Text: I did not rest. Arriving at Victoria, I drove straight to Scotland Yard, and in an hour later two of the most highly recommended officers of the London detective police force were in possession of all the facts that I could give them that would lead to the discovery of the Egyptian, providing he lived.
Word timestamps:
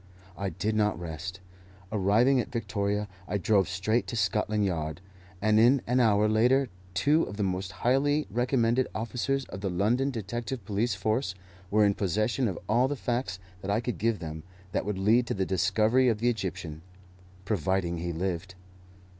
I 0.35 0.49
did 0.49 0.73
not 0.75 0.99
rest. 0.99 1.41
Arriving 1.91 2.39
at 2.39 2.51
Victoria, 2.51 3.07
I 3.27 3.37
drove 3.37 3.69
straight 3.69 4.07
to 4.07 4.15
Scotland 4.15 4.65
Yard, 4.65 4.99
and 5.43 5.59
in 5.59 5.83
an 5.85 5.99
hour 5.99 6.27
later 6.27 6.69
two 6.95 7.21
of 7.25 7.37
the 7.37 7.43
most 7.43 7.71
highly 7.85 8.25
recommended 8.31 8.87
officers 8.95 9.45
of 9.49 9.61
the 9.61 9.69
London 9.69 10.09
detective 10.09 10.65
police 10.65 10.95
force 10.95 11.35
were 11.69 11.85
in 11.85 11.93
possession 11.93 12.47
of 12.47 12.57
all 12.67 12.87
the 12.87 12.95
facts 12.95 13.37
that 13.61 13.69
I 13.69 13.79
could 13.79 13.99
give 13.99 14.17
them 14.17 14.41
that 14.71 14.85
would 14.85 14.97
lead 14.97 15.27
to 15.27 15.35
the 15.35 15.45
discovery 15.45 16.07
of 16.09 16.17
the 16.17 16.29
Egyptian, 16.31 16.81
providing 17.45 17.99
he 17.99 18.11
lived. 18.11 18.55